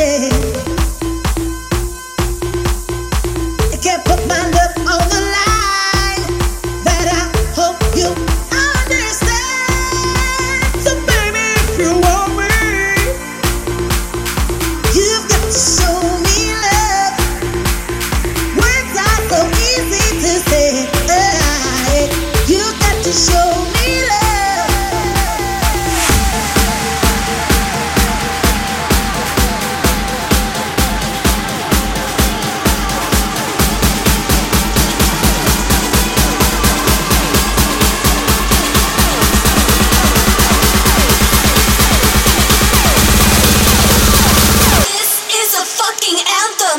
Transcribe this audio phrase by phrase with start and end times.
[0.00, 0.49] say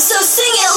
[0.00, 0.75] so sing it